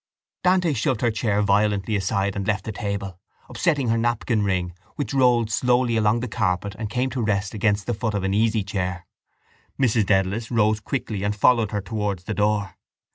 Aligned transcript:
Dante 0.43 0.73
shoved 0.73 1.01
her 1.01 1.11
chair 1.11 1.43
violently 1.43 1.95
aside 1.95 2.35
and 2.35 2.47
left 2.47 2.63
the 2.65 2.71
table, 2.71 3.19
upsetting 3.47 3.89
her 3.89 3.99
napkinring 3.99 4.71
which 4.95 5.13
rolled 5.13 5.51
slowly 5.51 5.95
along 5.95 6.21
the 6.21 6.27
carpet 6.27 6.73
and 6.79 6.89
came 6.89 7.11
to 7.11 7.21
rest 7.21 7.53
against 7.53 7.85
the 7.85 7.93
foot 7.93 8.15
of 8.15 8.23
an 8.23 8.33
easychair. 8.33 9.03
Mrs 9.79 10.07
Dedalus 10.07 10.49
rose 10.49 10.79
quickly 10.79 11.21
and 11.21 11.35
followed 11.35 11.69
her 11.69 11.81
towards 11.81 12.23
the 12.23 12.33
door. 12.33 12.77